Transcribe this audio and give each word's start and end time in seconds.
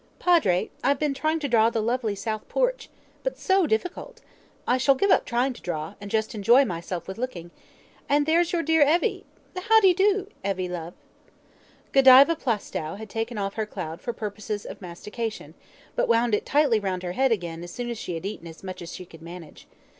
Padre, 0.17 0.71
I've 0.83 0.97
been 0.97 1.13
trying 1.13 1.37
to 1.41 1.47
draw 1.47 1.69
the 1.69 1.79
lovely 1.79 2.15
south 2.15 2.49
porch. 2.49 2.89
But 3.21 3.37
so 3.37 3.67
difficult! 3.67 4.19
I 4.67 4.79
shall 4.79 4.95
give 4.95 5.11
up 5.11 5.25
trying 5.25 5.53
to 5.53 5.61
draw, 5.61 5.93
and 6.01 6.09
just 6.09 6.33
enjoy 6.33 6.65
myself 6.65 7.07
with 7.07 7.19
looking. 7.19 7.51
And 8.09 8.25
there's 8.25 8.51
your 8.51 8.63
dear 8.63 8.81
Evie! 8.81 9.27
How 9.55 9.79
de 9.79 9.93
do, 9.93 10.27
Evie 10.43 10.67
love?" 10.69 10.95
Godiva 11.91 12.35
Plaistow 12.35 12.95
had 12.95 13.11
taken 13.11 13.37
off 13.37 13.53
her 13.53 13.67
cloud 13.67 14.01
for 14.01 14.11
purposes 14.11 14.65
of 14.65 14.81
mastication, 14.81 15.53
but 15.95 16.07
wound 16.07 16.33
it 16.33 16.47
tightly 16.47 16.79
round 16.79 17.03
her 17.03 17.11
head 17.11 17.31
again 17.31 17.63
as 17.63 17.69
soon 17.69 17.91
as 17.91 17.99
she 17.99 18.15
had 18.15 18.25
eaten 18.25 18.47
as 18.47 18.63
much 18.63 18.81
as 18.81 18.91
she 18.91 19.05
could 19.05 19.21
manage. 19.21 19.67